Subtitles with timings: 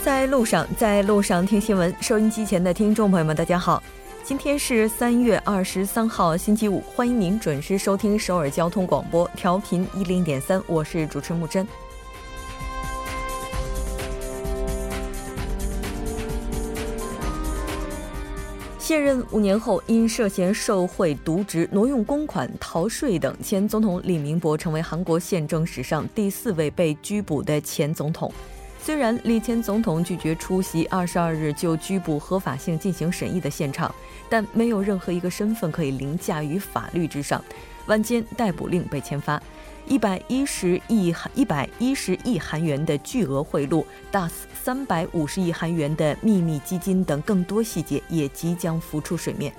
[0.00, 1.94] 在路上，在路上听新闻。
[2.00, 3.82] 收音机前的听众朋友们，大家好，
[4.22, 11.66] 今天是三月二十三号，星期五，欢迎您准时收听首尔交通广播，调频一零点三，我是主持木真。
[18.78, 28.32] 现任五年后因涉嫌受贿、渎职、挪用公款、逃税等，前总统李明博成为韩国宪政史上第四位被拘捕的前总统。
[28.86, 33.92] 虽然李前总统拒绝出席二十二日就拘捕合法性进行审议的现场，
[34.28, 37.42] 但没有任何一个身份可以凌驾于法律之上。
[37.86, 39.42] 晚间逮捕令被签发。
[39.88, 44.30] 一百一十亿韩一百一十亿韩元的巨额贿赂，DAS
[44.62, 49.52] 三百五十亿韩元的秘密基金等更多细节也即将浮出水面。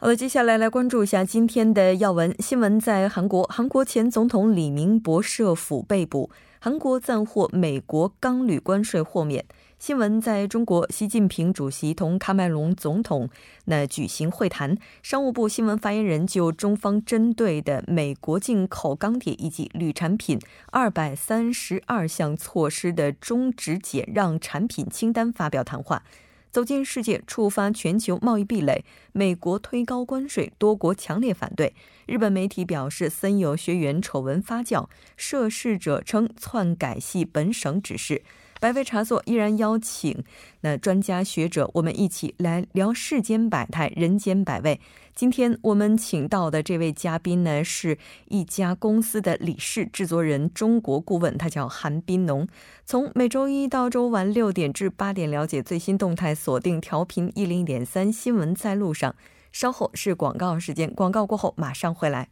[0.00, 2.78] 好了，接下来来关注一下今天的要闻新闻。
[2.78, 9.44] 在韩国，韩国前总统李明博涉腐被捕，韩国暂获美国钢铝关税豁免。
[9.76, 13.28] 新闻在中国，习近平主席同喀麦隆总统
[13.64, 20.38] 那举行会谈，商务部新闻发言人就中方针对的美国进口钢铁以及铝产品
[20.70, 26.04] 二百三十二项措施的终止减让产品清单发表谈话。
[26.50, 28.84] 走进世界，触发全球贸易壁垒。
[29.12, 31.74] 美国推高关税，多国强烈反对。
[32.06, 38.22] 日本媒体表示，森友学员丑闻发酵，涉事者称篡改系本省指示。
[38.60, 40.24] 百味茶座依然邀请
[40.62, 44.80] 那专家学者，我们一起来聊世间百态，人间百味。
[45.14, 52.48] 今天我们请到的这位嘉宾呢，是一家公司的理事、制作人、中国顾问，他叫韩斌农。
[52.84, 59.14] 从每周一到周晚六点至八点，了解最新动态，锁定调频一零点三新闻在路上。
[59.52, 62.28] 稍后是广告时间，广告过后马上回来。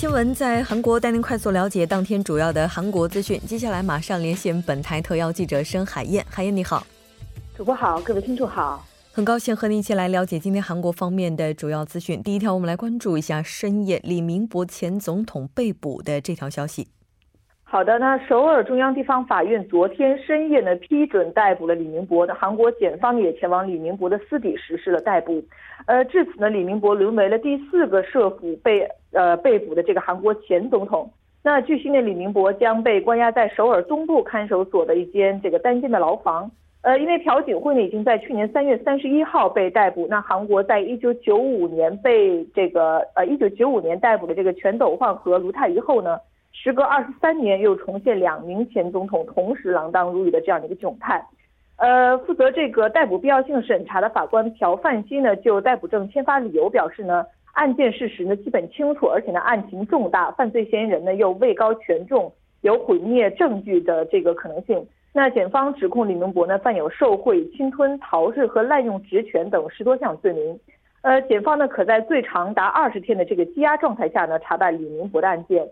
[0.00, 3.38] 新闻在韩国带您快速了解当天主要的韩国资讯。
[3.46, 6.24] 接下来马上连线本台特邀记者申海燕。
[6.30, 6.86] 海燕你好，
[7.54, 12.22] 主播好，各位听众好，很高兴和您一起来了解今天韩国方面的主要资讯。
[12.22, 16.88] 第一条，我们来关注一下深夜李明博前总统被捕的这条消息。
[17.72, 25.40] 好的，那首尔中央地方法院昨天深夜呢批准逮捕了李明博，那韩国检方也前往李明博的私邸实施了逮捕。
[25.86, 28.88] 呃，至此呢，李明博沦为了第四个涉腐被。
[29.12, 31.08] 呃，被捕的这个韩国前总统，
[31.44, 36.50] 那据悉呢，李明博将被关押在首尔东部看守所的一间这个单间的牢房。
[36.82, 46.16] 呃，因为朴槿惠呢已经在去年三月三十一号被逮捕，那韩国在一九九五年被这个呃一九九五年逮捕的这个全斗焕和卢泰愚后呢，
[46.52, 51.24] 时隔二十三年又重现两名前总统同时锒铛入狱的这样的一个窘态。
[51.76, 57.24] 呃，负责这个逮捕必要性审查的法官朴范熙呢，就逮捕证签发理由表示呢。
[57.52, 64.86] 案件事实呢基本清楚，而且呢案情重大，犯罪嫌疑人呢又位高权重，有毁灭证据的这个可能性。
[65.12, 70.60] 那检方指控李明博呢犯有受贿、侵吞、逃税和滥用职权等十多项罪名。
[71.02, 75.68] 呃，检方呢可在最长达二十天的这个羁押状态下呢查办李明博的案件。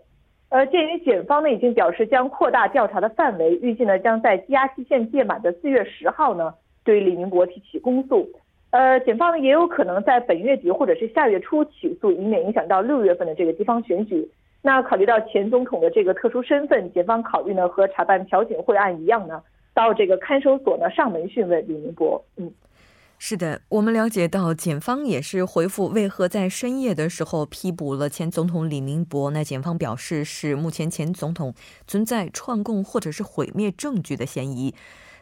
[0.49, 8.27] 呃，鉴于检方呢已经表示将扩大调查的范围，预计呢将在羁押期限届满的四月十号呢对李明博提起公诉。
[8.71, 14.27] 呃，检方呢也有可能在本月底或者是下月初起诉，以免影响到六月份的这个地方选举。
[14.61, 19.41] 那考虑到前总统的这个特殊身份，检方考虑呢和查办朴槿惠案一样呢，
[19.73, 22.21] 到这个看守所呢上门讯问李明博。
[22.37, 22.51] 嗯，
[23.21, 29.29] 是的，我们了解到检方也是回复为何在深夜的时候批捕了前总统李明博。
[29.31, 31.53] 那检方表示是目前前总统
[31.85, 34.73] 存在串供或者是毁灭证据的嫌疑。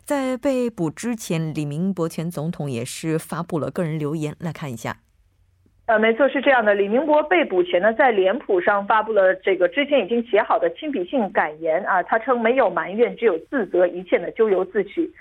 [0.06, 4.98] 在被捕之前，李明博前总统也是发布了个人留言，来看一下。
[5.88, 6.76] 呃，没错，是这样的。
[6.76, 15.12] 李明博被捕前呢，在脸谱上发布了这个之前已经写好的亲笔信感言啊，他称没有埋怨，只有自责，一切呢咎由自取。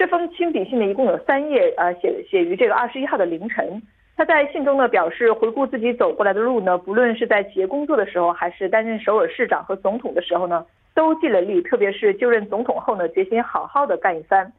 [0.00, 3.82] 这封亲笔信呢，一共有三页，呃，写写于这个二十一号的凌晨。
[4.16, 10.64] 他在信中呢表示，回顾自己走过来的路呢，不论是在企业工作的时候，还是担任首尔市长和总统的时候呢。
[10.94, 14.50] 都尽了力，特别是就任总统后呢，决心好好的干一番。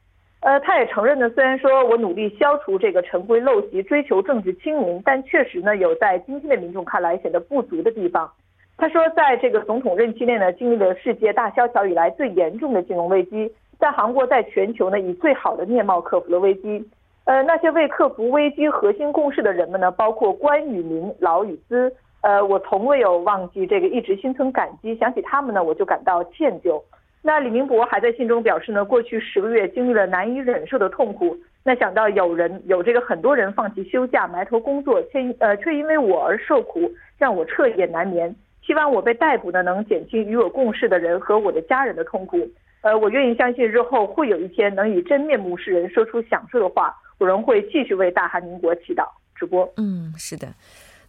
[0.42, 8.32] 呃，他也承认呢，虽然说我努力消除这个陈规陋习，追求政治清明，但确实呢，有在今天的民众看来显得不足的地方。
[8.78, 16.88] 他说，在这个总统任期内呢，经历了世界大萧条以来最严重的金融危机，在韩国在全球呢以最好的面貌克服了危机。
[17.26, 21.92] 呃，那些为克服危机核心共识的人们呢，包括官与民、老与资，
[22.22, 24.96] 呃，我从未有忘记这个，一直心存感激。
[24.96, 26.82] 想起他们呢，我就感到歉疚。
[27.22, 31.38] 那李明博还在信中表示呢，过去十个月经历了难以忍受的痛苦。
[31.64, 38.36] 那想到有人有这个很多人放弃休假埋头工作，却呃却因为我而受苦，让我彻夜难眠。
[38.64, 42.38] 希望我被逮捕呢，能减轻与我共事的人和我的家人的痛苦。
[42.82, 46.96] 呃，我愿意相信日后会有一天能以真面目示人，说出想说的话。
[47.20, 49.06] 我仍会继续为大韩民国祈祷。
[49.36, 50.56] 直播，嗯，是的。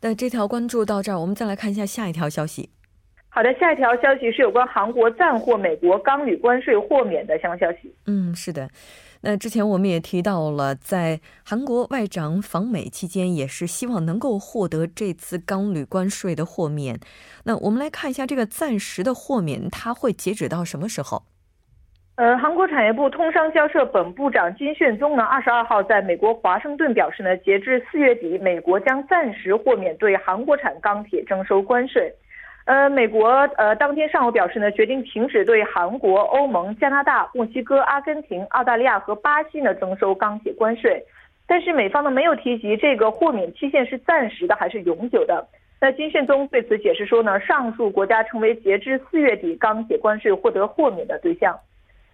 [0.02, 2.68] 那这条关注到这儿，我们再来看一下下一条消息。
[3.30, 7.94] 好的，下一条消息是有关韩国暂获美国钢铝关税豁免的相关消息。
[8.04, 8.68] 嗯，是的。
[9.22, 17.00] 那之前我们也提到了，在韩国外长访美期间，也是希望能够获得这次钢铝关税的豁免。
[17.44, 21.22] 那我们来看一下这个暂时的豁免，它会截止到什么时候？
[22.16, 32.12] 呃，韩国产业部通商交涉本部长金炫宗呢，二十二号在美国华盛顿表示呢，截至四月底，美国将暂时豁免对韩国产钢铁征收关税。
[32.66, 41.02] 呃，美国呃当天上午表示呢，决定停止对韩国、欧盟、加拿大、墨西哥、阿根廷、澳大利亚和巴西呢征收钢铁关税。
[41.46, 45.48] 但是美方呢没有提及这个豁免期限是暂时的还是永久的。
[45.80, 51.58] 那金炫宗对此解释说呢，上述国家成为截至四月底钢铁关税获得豁免的对象。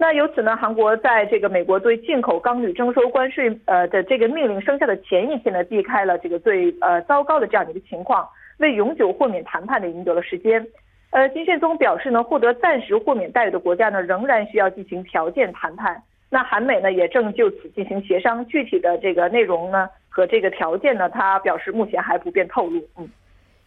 [0.01, 8.29] 那由此呢，韩国在这个美国对进口钢铝征收关税呃的这个命令生效的前一天呢，避开了这个最呃糟糕的这样的一个情况，
[8.59, 10.65] 为永久豁免谈判呢赢得了时间。
[11.11, 16.01] 呃，金炫宗表示呢，获得暂时豁免待遇的国家呢，仍然需要进行条件谈判。
[16.31, 22.81] 那韩美呢，也正就此进行协商，具体的这个内容呢和这个条件呢，他表示目前还不便透露。
[22.99, 23.09] 嗯，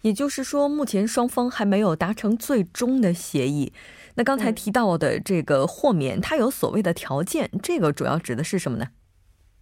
[0.01, 3.73] 也就是说，目前双方还没有达成最终的协议。
[4.15, 8.85] 那刚才提到的这个豁免，它有所谓的条件，这个主要指的是什么呢？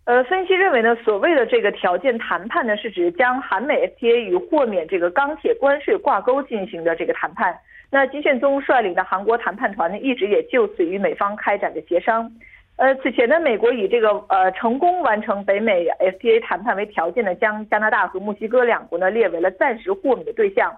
[0.06, 7.56] 呃，分析认为呢，所谓的这个条件谈判呢，是指将韩美 FTA 与豁免这个钢铁关税挂钩进行的这个谈判。
[7.92, 12.32] 那金宪宗率领的韩国谈判团呢，一直也就此与美方开展着协商。
[12.78, 20.76] 呃，此前呢，美国以这个呃成功完成北美 FTA 谈判为条件呢，将加拿大和墨西哥两国呢列为了暂时豁免的对象。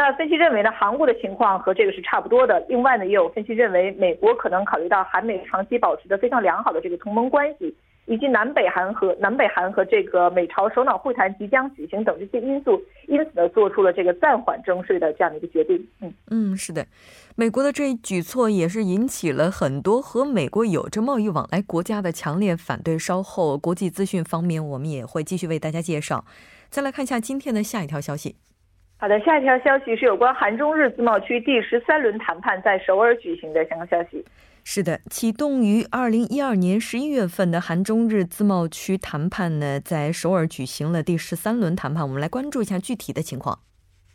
[0.00, 2.58] 那分析认为呢，韩国的情况和这个是差不多的。
[2.70, 7.76] 另外呢，也有分析认为，美国可能考虑到韩美长期保持着非常良好的这个同盟关系，
[8.06, 15.86] 以及南北韩和南北韩和这个美朝首脑会谈即将举行等这些因素，因此呢，做出了这个暂缓征税的这样的一个决定。
[16.00, 16.86] 嗯嗯，是的，
[17.36, 22.98] 美国的这一举措也是引起了很多和美国有着贸易往来国家的强烈反对。
[22.98, 26.24] 稍后国际资讯方面，我们也会继续为大家介绍。
[26.70, 28.36] 再来看一下今天的下一条消息。
[29.00, 34.22] 好的，下一条消息是有关韩中日自贸区第十三轮谈判在首尔举行的相关消息。
[34.62, 42.06] 是的，启动于二零一二年十一月份的韩中日自贸区谈判呢，在首尔举行了第十三轮谈判。
[42.06, 43.60] 我们来关注一下具体的情况。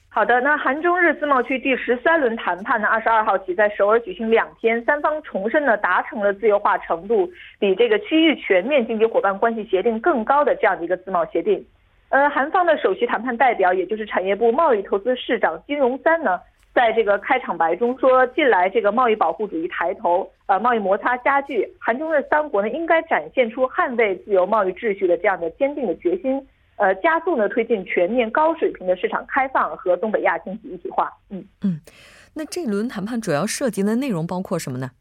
[0.09, 7.27] 好的，那韩中日自贸区第十三轮谈判呢，二十二号起在首尔举行两天，三方重申呢达成了自由化程度
[7.57, 11.65] 比这个区域全面经济伙伴关系协定更高的这样的一个自贸协定。
[12.10, 16.40] 呃，韩方的首席谈判代表，也就是产业部贸易投资市长金荣三呢，
[16.74, 26.42] 在这个开场白中说，近来这个贸易保护主义抬头，呃，贸易摩擦加剧，韩中日三国呢应该展现出捍卫自由贸易秩序的这样的坚定的决心，
[26.78, 31.12] 呃，加速呢推进全面高水平的市场开放和东北亚经济一体化。
[31.30, 31.81] 嗯嗯，
[32.35, 34.92] 那这轮谈判主要涉及的内容包括什么呢？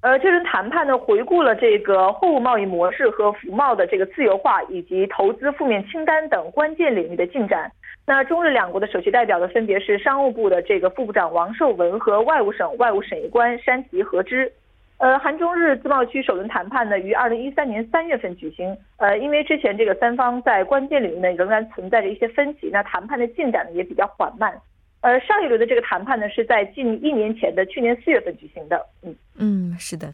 [0.00, 7.70] 呃，这轮谈判呢，回顾了这个货物贸易模式和服贸的这个自由化，以及投资负面清单等关键领域的进展。
[8.06, 14.50] 那中日两国的首席代表呢，分别是商务部的这个副部长王受文和外务省外务审议官山崎和之。
[14.98, 18.76] 呃，韩中日自贸区首轮谈判呢，于二零一三年三月份举行。
[18.98, 24.54] 呃，因为之前这个三方在关键领域呢，仍然存在着一些分歧，那谈判的进展呢，也比较缓慢。
[25.00, 28.86] 呃，上一轮的这个谈判呢，是在近一年前的去年四月份举行的。
[29.02, 30.12] 嗯嗯，是的，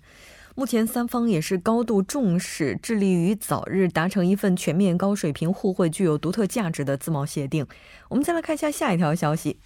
[0.55, 7.67] 目前三方也是高度重视，致力于早日达成一份全面、高水平、互惠、具有独特价值的自贸协定。
[8.11, 9.59] 我们再来看一下下一条消息。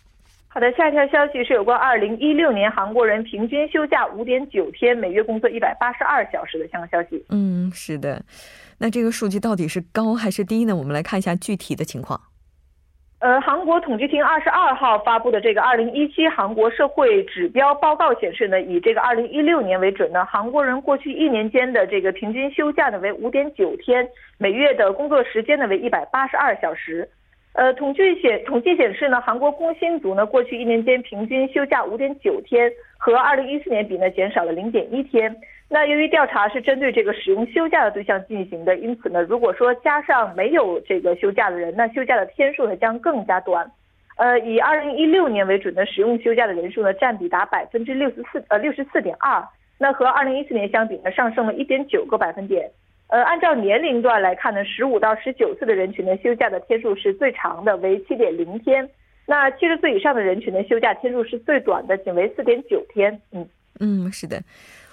[0.47, 7.23] 好的，下一条消息是有关二零一六年韩国人平均休假五点九天，每月工作一百八十二小时的相关消息。
[7.29, 8.25] 嗯，是的，
[8.79, 10.77] 那这个数据到底是高还是低呢？
[10.77, 12.21] 我们来看一下具体的情况。
[13.21, 24.09] 呃，韩国统计厅二十二号发布的这个二零一七韩国社会指标报告显示呢，以这个二零一六年为准呢，韩国人过去一年间的这个平均休假呢为五点九天，
[24.39, 27.09] 每月的工作时间呢为一百八十二小时。
[27.55, 35.35] 呃，统计显统计显示呢，韩国工薪族呢过去一年间平均休假五点九天，和二零一四年比呢减少了零点一天。
[35.71, 43.71] 那由于调查是针对这个使用休假的对象进行的，因此呢，如果说加上没有这个休假的人，那休假的天数呢将更加短。
[44.17, 49.47] 呃，以二零一六年为准的使用休假的人数呢，占比达百分之六十四，呃六十四点二。
[49.77, 52.69] 那和二零一四年相比呢，上升了一点九个百分点。
[53.09, 58.89] 呃，按照年龄段来看呢，十五到十九岁的人群呢，休假的天数是最长的，为七点零天。
[59.27, 63.21] 那七十岁以上的人群呢，休假天数是最短的，仅为四点九天。
[63.33, 63.47] 嗯
[63.79, 64.43] 嗯，是的。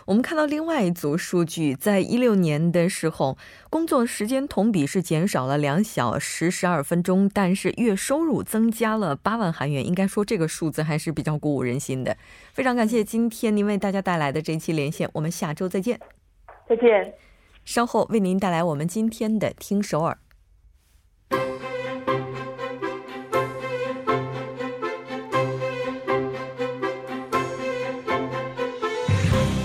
[0.05, 3.39] 我们看到另外一组数据，在一六年的时候，
[3.71, 9.83] 工作时间同比是减少了两小时十二分钟，但是月收入增加了八万韩元。
[9.83, 12.15] 应该说这个数字还是比较鼓舞人心的。
[12.53, 15.99] 非常感谢今天您为大家带来的这期连线，我们下周再见。
[16.69, 17.15] 再见。
[17.63, 20.15] 稍后为您带来我们今天的听首尔。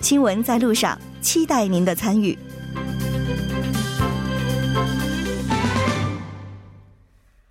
[0.00, 2.38] 新闻在路上，期待您的参与。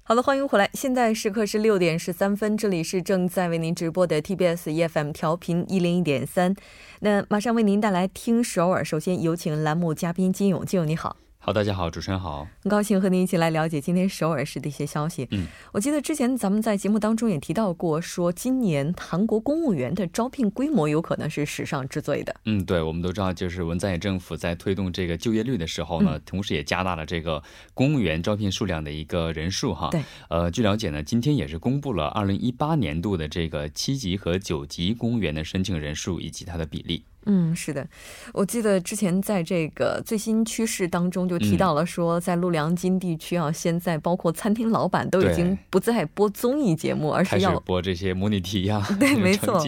[0.02, 0.70] 好的，欢迎回来。
[0.74, 6.56] 现在时刻是六点十三分，这里是正在为您直播的 TBS EFM 调频一零一点三。
[7.02, 8.84] 那马上为您带来听首尔。
[8.84, 11.18] 首先有请栏目嘉宾金勇，金勇你好。
[11.48, 15.26] 好，大家好，主持人好，很高兴和您一起来了解今天首尔市的一些消息。
[15.32, 22.36] 嗯，我记得之前咱们在节目当中也提到过，说今年韩国公务员的招聘规模有可能是史上之最的。
[22.44, 27.42] 嗯，对，我们都知道，就是文在寅政府在推动这个就业率的时候呢，同时也加大了这个
[27.74, 29.88] 公务员招聘数量的一个人数哈。
[29.90, 37.06] 对，呃，据了解呢，今天也是公布了二零一八年度的这个七级和九级公务员的申请人数以及它的比例。
[37.28, 37.86] 嗯，是的，
[38.34, 49.64] 我记得之前在这个最新趋势当中就提到了，说在陆良金地区啊，现在包括餐厅老板都已经不再播综艺节目，而是要播这些模拟题 呀，对，没错，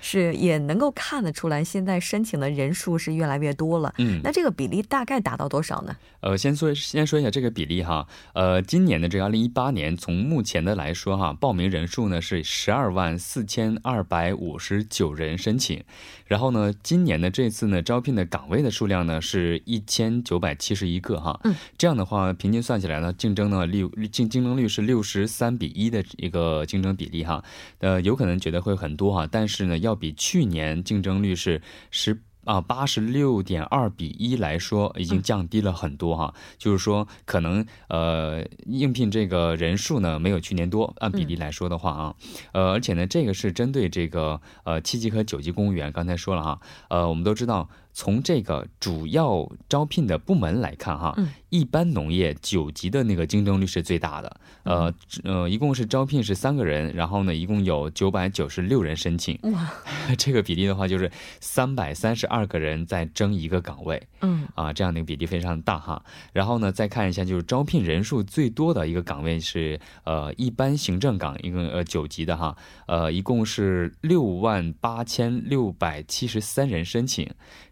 [0.00, 3.94] 是也能够看得出来，现在申请的人数是越来越多了。
[3.98, 5.96] 嗯，那这个比例大概达到多少呢？
[6.20, 15.84] 呃，先说先说一下这个比例哈，呃，今年的这个二零一八年，从目前的来说哈，报名人数呢是十二万四千二百五十九人申请，
[16.26, 27.44] 然后呢，今今年的这次呢，招聘的岗位的数量呢是一千九百七十一个哈，嗯，这样的话平均算起来呢，竞争呢六竞竞争率是六十三比一的一个竞争比例哈，
[27.80, 31.60] 呃，有可能觉得会很多哈，但是呢，要比去年竞争率是
[31.90, 32.22] 十。
[32.46, 36.32] 啊，八十六点二比一来说，已经降低了很多哈。
[36.56, 40.94] 就是说，可能呃，应聘这个人数呢，没有去年多。
[41.00, 42.14] 按比例来说的话啊，
[42.52, 45.92] 呃，而且呢，这个是针对这个呃七级和九级公务员。
[45.92, 47.68] 刚才说了哈，呃，我们都知道。
[47.96, 51.16] 从这个主要招聘的部门来看，哈，
[51.48, 59.72] 一般农业九级的那个竞争率是最大的，呃呃，一共是招聘是三个人，然后呢，一共有九百九十六人申请，哇，
[60.18, 61.10] 这个比例的话就是
[61.40, 66.04] 三百三十二个人在争一个岗位，嗯，啊，这样的比例非常大哈。
[66.34, 72.54] 然后呢，再看一下就是招聘人数最多的一个岗位是呃一般行政岗，一共呃九级的哈，
[72.86, 77.26] 呃，一共是六万八千六百七十三人申请，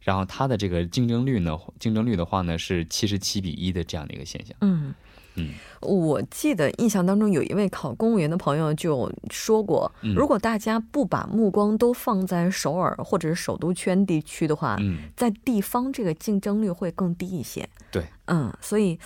[0.05, 4.55] 然然后它的这个竞争率呢，竞争率的话呢是七十七比一的这样的一个现象。
[4.61, 4.95] 嗯
[5.35, 14.79] 嗯，我记得印象当中有一位考公务员的朋友就说过，如果大家不把目光都放在首尔或者是首都圈地区的话，
[15.17, 17.69] 在地方这个竞争率会更低一些。
[17.91, 18.99] 对，嗯，所以。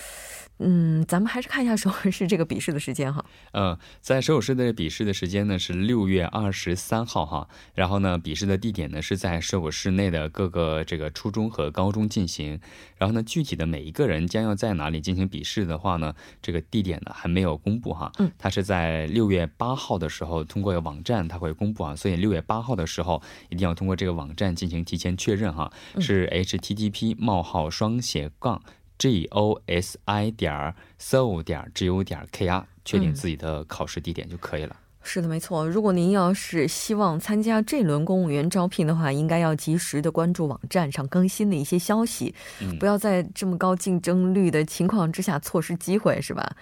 [0.61, 3.23] 嗯，咱们还是看一下首尔市这个笔试的时间哈。
[3.53, 12.59] 嗯，在首尔市的笔试的时间呢是六月二十三号哈，然后呢，笔试的地点呢是在首尔市内的各个这个初中和高中进行。
[12.97, 18.11] 然后呢，具体的每一个人将要在哪里进行笔试的话呢，这个地点呢还没有公布哈。
[18.19, 25.71] 嗯，它是在六月八号的时候通过网站它会公布啊，所以六月八号的时候一定要通过这个网站进行提前确认哈，
[26.01, 28.61] 是 http: 冒号双斜杠。
[28.99, 34.75] G o s i 点 s o 点 g o 点 k r 确定自己的考试地点就可以了。
[35.01, 35.65] 是的，没错。
[35.67, 42.35] 如果您要是希望参加这轮公务员招聘的话，应该要及时的关注网站上更新的一些消息，
[42.77, 46.55] 不要在这么高竞争率的情况之下错失机会，是吧？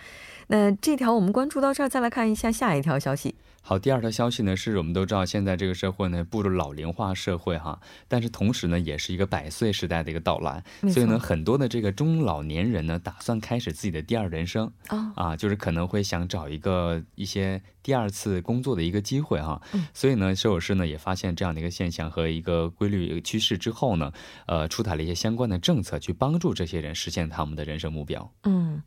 [0.50, 3.36] 那这条我们关注到这儿，再来看一下下一条消息。
[3.68, 19.62] 好，第二条消息呢，是我们都知道现在这个社会呢步入老龄化社会哈，但是同时呢，也是一个百岁时代的一个到来，所以呢，很多的这个中老年人呢，打算开始自己的第二人生啊，啊，就是可能会想找一个一些第二次工作的一个机会哈，
[19.94, 24.14] 所以呢，摄影师呢也发现这样的一个现象和一个规律趋势之后呢，
[24.46, 28.32] 呃，出台了一些相关的政策，去帮助这些人实现他们的人生目标。
[28.44, 28.82] 嗯，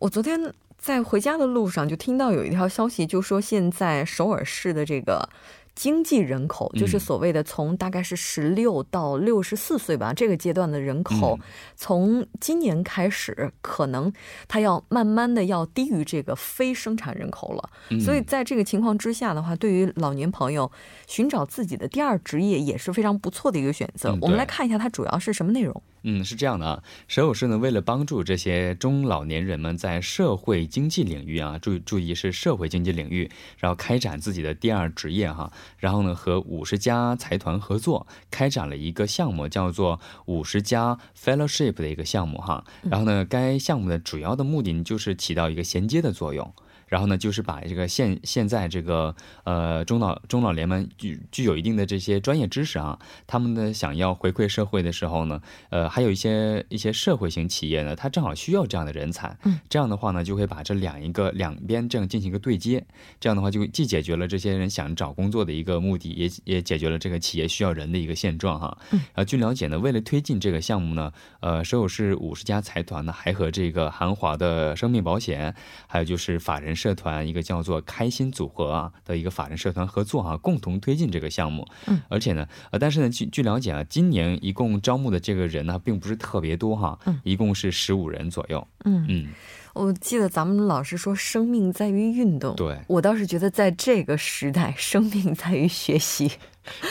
[0.00, 0.52] 我昨天。
[0.78, 5.28] 在回家的路上，就听到有一条消息，就说现在首尔市的这个。
[5.74, 11.38] 经济人口就是所谓的从大概是十六到六十四岁吧，这个阶段的人口，
[11.76, 14.12] 从今年开始，可能
[14.48, 17.70] 它要慢慢的要低于这个非生产人口了。
[18.00, 20.68] 所以在这个情况之下的话，对于老年朋友
[21.06, 24.18] 寻找自己的第二职业也是非常不错的一个选择。
[24.20, 25.80] 我们来看一下它主要是什么内容。
[26.10, 35.52] 嗯，是这样的啊，首尔市呢为了帮助这些中老年人们在社会经济领域啊，注意注意是社会经济领域，然后开展自己的第二职业哈。
[35.76, 42.64] 然后呢，和五十家财团合作，开展了一个项目，叫做五十家 Fellowship 的一个项目哈。
[42.84, 46.50] 然后呢，该项目的主要的目的就是起到一个衔接的作用。
[46.88, 49.14] 然后呢，就是把这个现现在这个
[49.44, 59.36] 呃中老中老年们具具有一定的这些专业知识啊，他们呢想要回馈社会的时候呢，呃，还有一些一些社会型企业呢，它正好需要这样的人才。
[59.44, 62.82] 嗯，这样的话呢，就会把这两一个两边这样进行一个对接，
[63.20, 68.78] 这样的话就既解决了这些人想找工作的一个目的，也也解决了这个企业需要人的一个现状哈。
[68.92, 75.54] 嗯，啊，据了解呢，为了推进这个项目呢，呃，首尔市五十家财团呢，还和这个韩华的生命保险，
[75.86, 76.77] 还有就是法人。
[76.78, 81.66] 社团一个叫做“开心组合”啊的一个法人社团合作啊，共同推进这个项目。
[81.88, 88.64] 嗯，而且呢，呃，但是呢，据据了解啊，今年一共招募的这个人呢，并不是特别多哈，嗯，一共是十五人左右。
[88.84, 89.26] 嗯嗯，
[89.74, 92.54] 我记得咱们老师说，生命在于运动。
[92.54, 96.30] 对，我倒是觉得在这个时代，生命在于学习。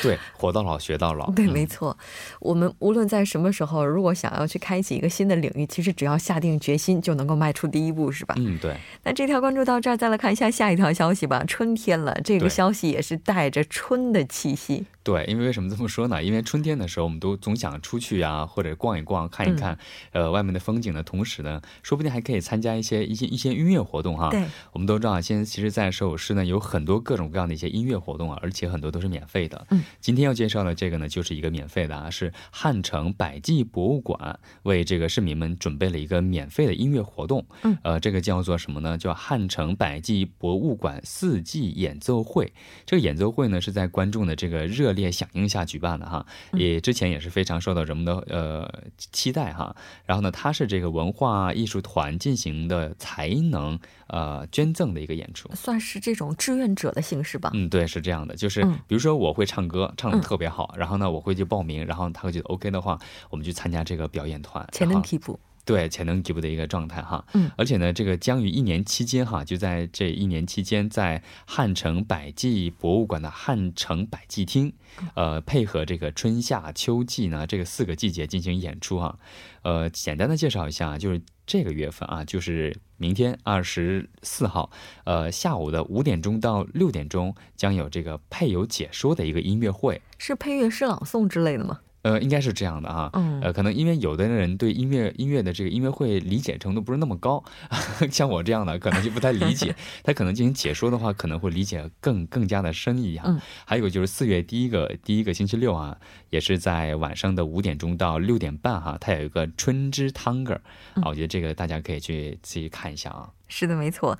[0.01, 1.29] 对，活到老学到老。
[1.31, 1.97] 对，没错。
[2.39, 8.35] 我们无论在什么时候，如果想要去开启一个新的领域，其实只要下定决心，就能够迈出第一步，是吧？
[8.37, 8.77] 嗯，对。
[9.03, 11.43] 那这条关注到这儿，再来看一下下一条消息吧。
[11.47, 14.85] 春天了，这个消息也是带着春的气息。
[15.07, 16.21] 对，因为为什么这么说呢？
[16.21, 19.79] 因为春天的时候，我们都总想出去呀，或者逛一逛，看一看，
[20.11, 24.29] 呃，外面的风景的同时呢，说不定还可以参加一些一些一些音乐活动哈。
[24.31, 24.43] 对，
[24.73, 29.65] 我们都知道，现在其实，在首尔市呢，有很多各种各样的一些音乐活动啊，而且很多都是免费的。
[29.69, 37.45] 嗯，今天要介绍的这个呢，就是一个免费的啊，是汉城百济博物馆为这个市民们准备了一个免费的音乐活动。
[37.61, 38.97] 嗯，呃，这个叫做什么呢？
[38.97, 42.51] 叫汉城百济博物馆四季演奏会。
[42.85, 49.73] 这个演奏会呢，是在观众的这个热烈响应下举办的哈，也之前也是非常受到人们的呃期待哈。
[50.05, 57.51] 然后呢，它是这个文化艺术团进行的才能呃捐赠的一个演出，算是这种志愿者的形式吧。
[57.53, 65.39] 嗯，对，是这样的，就是比如说我会唱歌，唱的特别好，然后呢我会去报名，然后他会觉得 OK 的话，我们去参加这个表演团，潜能替补。
[65.67, 74.71] 对潜能给步的一个状态哈，嗯，而且呢，这个将于一年期间哈，就在这一年期间，在汉城百济博物馆的汉城百济厅，
[75.13, 79.19] 呃，配合这个春夏秋季呢这个四个季节进行演出哈，
[79.63, 84.71] 呃，简单的介绍一下，就是这个月份啊，就是明天二十四号，
[85.03, 91.81] 呃，下午的五点钟到六点钟将有这个配有解说的一个音乐会，是配乐诗朗诵之类的吗？
[92.07, 97.43] 呃，应该是这样的哈，呃，可能因为有的人对音乐音乐的这个音乐会理解程度不是那么高，
[98.09, 103.37] 像我这样的可能就不太理解， 他可能进行解说的话，可能会理解更更加的深一哈。
[103.65, 105.97] 还有就是四月第一个第一个星期六啊，
[106.29, 110.53] 也是在晚上的五点钟到六点半哈，它有一个春之汤歌
[110.93, 113.27] 啊，我觉得这个大家可以去自己看一下啊。
[113.47, 114.17] 是的，没错。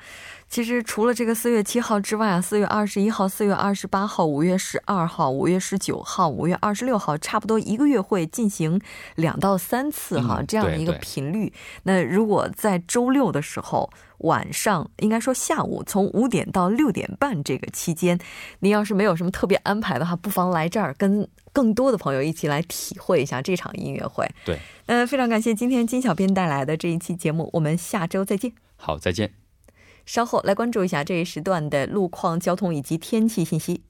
[0.47, 8.79] 其实除了这个四月七号之外啊，四月二十一号、四月二十八号、五月十二号、五月十九号、五月二十六号，差不多一个月会进行
[9.15, 11.51] 两到三次哈这样的一个频率。
[11.83, 18.19] 那如果在周六的时候晚上，应该说下午从五点到六点半这个期间，
[18.60, 24.27] 您要是没有什么特别安排的话，不妨来这儿跟更多的朋友一起来体会一下这场音乐会。
[24.45, 28.53] 对，嗯，非常感谢今天金小编带来的这一期节目，我们下周再见。
[28.75, 29.34] 好，再见。
[30.06, 33.84] 稍后来关注一下这一时段的路况、交通以及天气信息。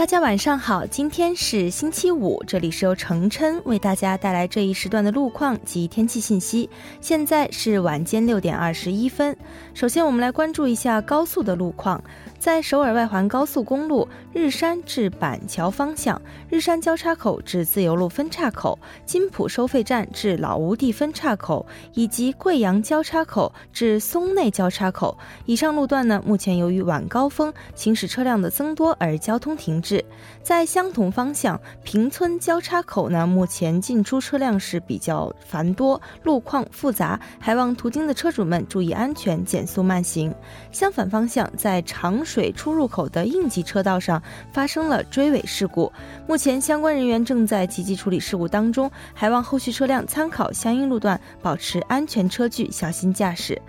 [0.00, 6.70] 大家晚上好，今天是星期五，这里是由程琛为大家带来这一时段的路况及天气信息。
[7.02, 9.36] 现在是晚间六点二十一分，
[9.74, 12.02] 首先我们来关注一下高速的路况。
[12.40, 30.02] 在首尔外环高速公路日山至板桥方向，日山交叉口至自由路分岔口、金浦收费站至老吴地分岔口，以及贵阳交叉口至松内交叉口，以上路段呢，目前由于晚高峰行驶车辆的增多而交通停滞。
[30.42, 40.34] 在相同方向，平村交叉口呢，目前进出车辆是比较繁多，路况复杂，还望途经的车主们注意安全，减速慢行。
[40.72, 45.92] 相反方向，在长水出入口的应急车道上发生了追尾事故，
[46.28, 53.60] 目前相关人员正在积极处理事故当中，还望后续车辆参考相应路段，保持安全车距，小心驾驶。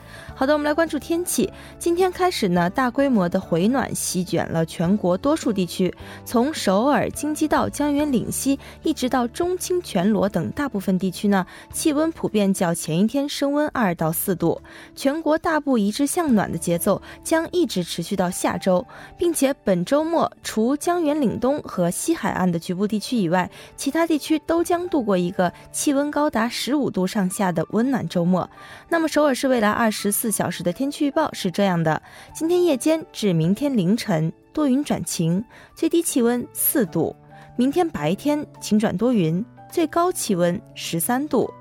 [0.42, 1.48] 好的，我们来关注天气。
[1.78, 5.94] 今天开始呢，大规模的回暖席卷了全国多数地区，
[6.26, 14.60] 从首尔、京畿道、江原岭西，一直到中青全罗等大部分地区呢，气温普遍较前一天升温二到四度，
[14.96, 18.58] 全国大部一致向暖的节奏将一直持续到下。
[18.58, 18.84] 周，
[19.16, 28.50] 并且本周末除江原岭东和西海岸的局部地区以外，其他地区都将度过一个气温高达十五度上下的温暖周末。
[28.90, 32.02] 那么，首尔市未来二十四小时的天气预报是这样的：
[32.34, 35.44] 今天夜间至明天凌晨多云转晴，
[35.76, 37.16] 最低气温四度；
[37.56, 41.52] 明天白天晴转多云，最高气温十三度。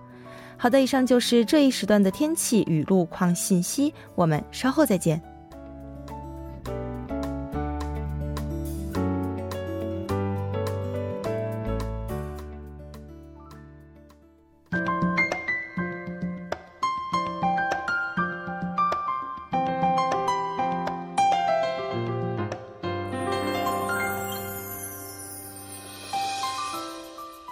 [0.56, 5.20] 好的，以上就是这一时段的天气与路况信息，我们稍后再见。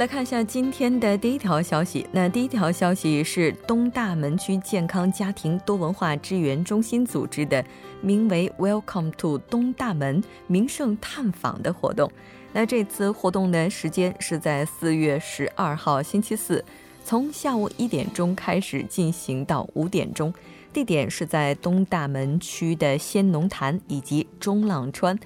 [0.00, 2.06] 来看一下今天的第一条消息。
[2.10, 7.62] 那第一条消息是东大门区健康家庭多文化支援中心组织的
[8.00, 12.10] 名为 “Welcome to 东大门名胜探访”的活动。
[12.54, 16.64] 那这次活动的时间是在四月十二号星期四，
[17.04, 20.32] 从下午一点钟开始进行到五点钟。
[20.72, 25.18] 地点是在东大门区的仙农坛以及中浪川。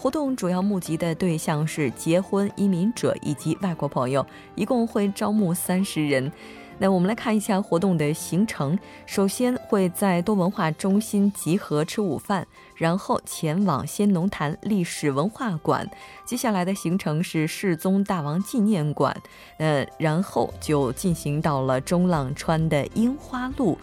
[0.00, 6.30] 活动主要募集的对象是结婚移民者以及外国朋友，一共会招募三十人。
[6.78, 8.78] 那我们来看一下活动的行程。
[9.06, 15.90] 首先会在多文化中心集合吃午饭，然后前往仙农坛历史文化馆。
[16.24, 19.20] 接下来的行程是世宗大王纪念馆，
[19.58, 23.76] 呃，然后就进行到了中浪川的樱花路。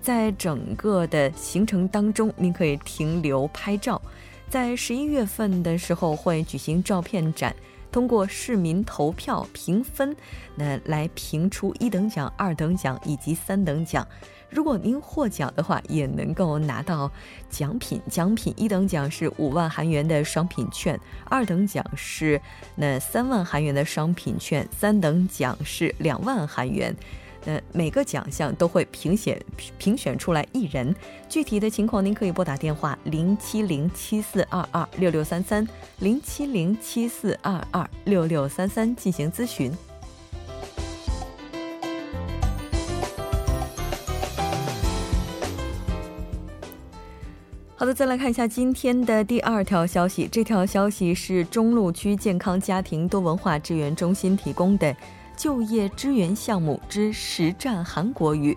[0.00, 4.02] 在整个的行程当中，您可以停留拍照。
[4.50, 7.54] 在十一月份的时候会举行照片展，
[7.92, 10.14] 通过市民投票评分，
[10.56, 14.04] 那来评出一等奖、二等奖以及三等奖。
[14.48, 17.08] 如果您获奖的话，也能够拿到
[17.48, 18.02] 奖品。
[18.10, 22.40] 奖品一等奖是五万韩元的商品券，二等奖是
[22.74, 26.92] 那三万韩元的商品券，三等奖是两万韩元。
[27.46, 29.40] 呃，每个奖项都会评选
[29.78, 30.94] 评选出来一人，
[31.28, 35.66] 具体的情况您可以拨打电话零七零七四二二六六三三
[36.00, 39.72] 零七零七四二二六六三三进行咨询。
[47.74, 54.94] 好的，再来看一下今天的第二条消息，这条消息是中路区健康家庭多文化支援中心提供的。
[55.40, 58.54] 就业支援项目之实战韩国语，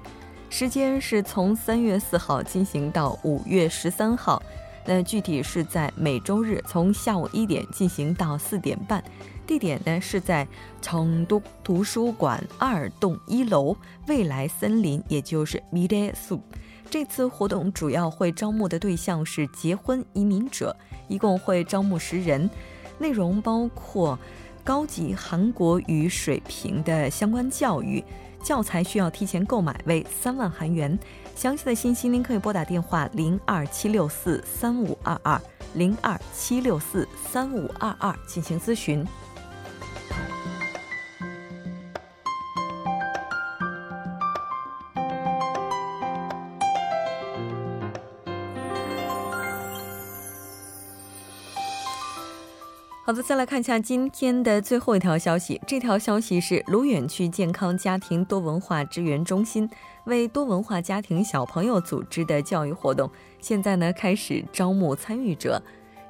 [0.50, 4.44] 时间是从三月四号进行到五月十三号。
[4.86, 9.02] 那具体是在每周日从下午一点进行到四点半，
[9.48, 10.46] 地点呢是在
[10.82, 13.74] 成都图书馆二栋一楼
[14.08, 16.42] 未来森林，也就是 Mide Su。
[16.90, 20.76] 这次活动主要会招募的对象是结婚移民者，
[21.08, 22.50] 一共会招募十人，
[23.00, 24.20] 内容包括。
[24.64, 28.04] 高级韩国语水平的相关教育
[28.42, 30.98] 教材需要提前购买，为三万韩元。
[31.36, 35.42] 详细的信息您可以拨打电话零二七六四三五二二
[35.74, 39.06] 零二七六四三五二二进行咨询。
[53.06, 55.60] 好的，再来看一下今天的最后一条消息。
[55.68, 59.70] 这条消息是卢远区健康家庭多文化支援中心
[60.06, 63.12] 为多文化家庭小朋友组织的教育活动，
[63.42, 65.62] 现在呢开始招募参与者。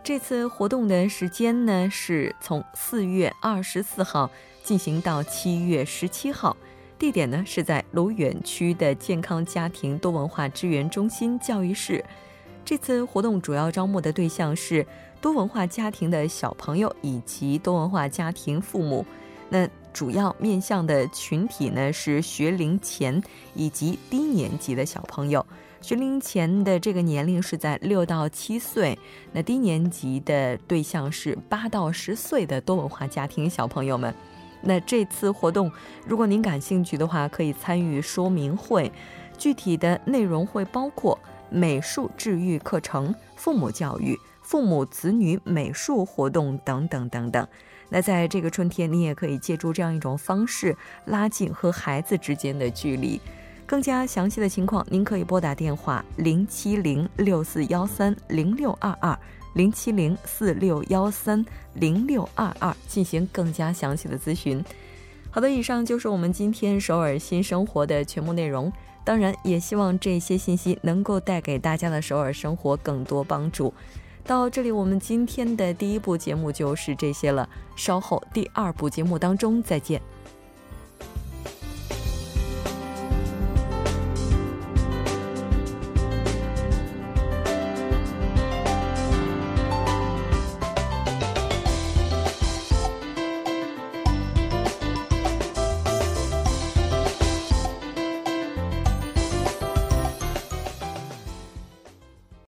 [0.04, 4.30] 这次活动的时间呢是从四月二十四号
[4.62, 6.56] 进行到七月十七号，
[7.00, 12.06] 地点呢是在卢远区的健康家庭多文化支援中心教育室。
[12.66, 14.86] 这次活动主要招募的对象是。
[15.22, 19.06] 多文化家庭的小朋友以及多文化家庭父母，
[19.48, 23.24] 那主要面向的群体呢是学龄前
[23.56, 25.46] 以及低年级的小朋友。
[25.80, 29.00] 学龄前的这个年龄是在六到七岁，
[29.32, 34.14] 那低年级的对象是八到十岁的多文化家庭小朋友们。
[34.62, 35.72] 那这次活动，
[36.06, 38.92] 如果您感兴趣的话，可以参与说明会。
[39.38, 41.18] 具体的内容会包括
[41.54, 44.20] 美术治愈课程、父母教育。
[44.46, 47.48] 父母子女美术活动等等等等，
[47.88, 53.20] 那在这个春天，你也可以借助这样一种方式拉近和孩子之间的距离。
[53.66, 59.18] 更加详细的情况，您可以拨打电话零七零六四幺三零六二二
[59.54, 61.44] 零七零四六幺三
[61.76, 64.64] 零六二二进行更加详细的咨询。
[65.32, 68.72] 好的，以上就是我们今天首尔新生活的全部内容。
[69.04, 73.74] 当然，也希望这些信息能够带给大家的首尔生活更多帮助。
[74.26, 77.50] 到这里，我们今天的第一部节目就是这些了。
[77.76, 80.02] 稍后第二部节目当中再见。